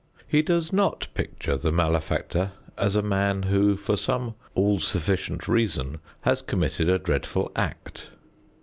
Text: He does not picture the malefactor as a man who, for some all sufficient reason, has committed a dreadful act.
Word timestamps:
He 0.27 0.41
does 0.41 0.73
not 0.73 1.09
picture 1.13 1.57
the 1.57 1.71
malefactor 1.71 2.53
as 2.75 2.95
a 2.95 3.03
man 3.03 3.43
who, 3.43 3.77
for 3.77 3.95
some 3.95 4.33
all 4.55 4.79
sufficient 4.79 5.47
reason, 5.47 5.99
has 6.21 6.41
committed 6.41 6.89
a 6.89 6.97
dreadful 6.97 7.51
act. 7.55 8.07